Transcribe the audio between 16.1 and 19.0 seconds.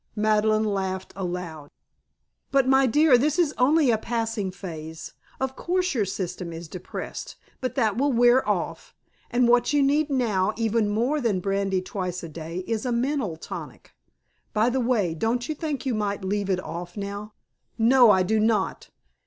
leave it off now?" "No, I do not.